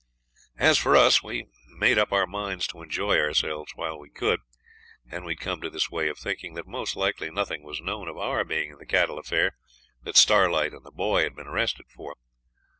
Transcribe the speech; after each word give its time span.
As 0.57 0.79
for 0.79 0.95
us, 0.97 1.21
we 1.21 1.37
had 1.41 1.45
made 1.77 1.99
up 1.99 2.11
our 2.11 2.25
minds 2.25 2.65
to 2.65 2.81
enjoy 2.81 3.19
ourselves 3.19 3.73
while 3.75 3.99
we 3.99 4.09
could, 4.09 4.39
and 5.11 5.23
we 5.25 5.33
had 5.33 5.39
come 5.41 5.61
to 5.61 5.69
his 5.69 5.91
way 5.91 6.09
of 6.09 6.17
thinking, 6.17 6.55
that 6.55 6.65
most 6.65 6.95
likely 6.95 7.29
nothing 7.29 7.61
was 7.61 7.81
known 7.81 8.07
of 8.07 8.17
our 8.17 8.43
being 8.43 8.71
in 8.71 8.79
the 8.79 8.87
cattle 8.87 9.19
affair 9.19 9.51
that 10.01 10.17
Starlight 10.17 10.73
and 10.73 10.83
the 10.83 10.91
boy 10.91 11.21
had 11.21 11.35
been 11.35 11.45
arrested 11.45 11.85
for. 11.87 12.15